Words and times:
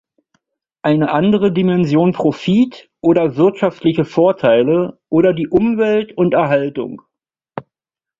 Eine 0.81 1.11
andere 1.11 1.51
Dimension 1.53 2.11
Profit, 2.11 2.89
oder 3.01 3.35
wirtschaftliche 3.35 4.03
Vorteile, 4.03 4.99
oder 5.09 5.31
die 5.31 5.47
Umwelt 5.47 6.17
und 6.17 6.33
Erhaltung. 6.33 7.03